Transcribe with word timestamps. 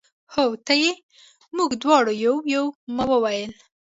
هو 0.33 0.45
ته 0.65 0.73
یې، 0.81 0.91
موږ 1.57 1.71
دواړه 1.83 2.11
یو، 2.23 2.35
یو. 2.53 2.65
ما 2.95 3.03
وویل. 3.11 3.51